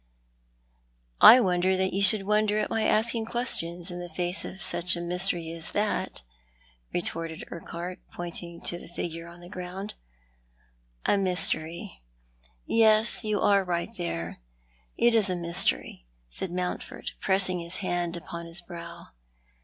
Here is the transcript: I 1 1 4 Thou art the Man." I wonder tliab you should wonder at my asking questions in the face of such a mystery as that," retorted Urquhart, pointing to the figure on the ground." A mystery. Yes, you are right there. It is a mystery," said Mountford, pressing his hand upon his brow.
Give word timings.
I 1.21 1.39
1 1.39 1.43
1 1.43 1.43
4 1.43 1.43
Thou 1.43 1.43
art 1.43 1.43
the 1.43 1.43
Man." 1.43 1.43
I 1.43 1.45
wonder 1.45 1.69
tliab 1.77 1.93
you 1.95 2.01
should 2.01 2.25
wonder 2.25 2.57
at 2.57 2.69
my 2.71 2.87
asking 2.87 3.25
questions 3.27 3.91
in 3.91 3.99
the 3.99 4.09
face 4.09 4.43
of 4.43 4.59
such 4.59 4.95
a 4.95 4.99
mystery 5.01 5.51
as 5.51 5.73
that," 5.73 6.23
retorted 6.91 7.43
Urquhart, 7.51 7.99
pointing 8.11 8.61
to 8.61 8.79
the 8.79 8.87
figure 8.87 9.27
on 9.27 9.41
the 9.41 9.47
ground." 9.49 9.93
A 11.05 11.19
mystery. 11.19 12.01
Yes, 12.65 13.23
you 13.23 13.41
are 13.41 13.63
right 13.63 13.95
there. 13.95 14.39
It 14.97 15.13
is 15.13 15.29
a 15.29 15.35
mystery," 15.35 16.07
said 16.31 16.49
Mountford, 16.49 17.11
pressing 17.19 17.59
his 17.59 17.75
hand 17.75 18.17
upon 18.17 18.47
his 18.47 18.59
brow. 18.59 19.09